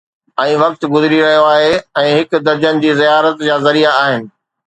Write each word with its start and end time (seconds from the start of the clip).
۽ 0.43 0.51
وقت 0.63 0.81
گذري 0.93 1.19
رهيو 1.25 1.43
آهي 1.49 1.75
۽ 2.05 2.15
هڪ 2.21 2.41
درجن 2.47 2.81
جي 2.85 2.95
زيارت 3.01 3.45
جا 3.49 3.61
ذريعا 3.67 3.93
آهن 4.07 4.27